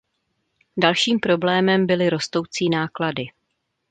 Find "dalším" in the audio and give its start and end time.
0.77-1.19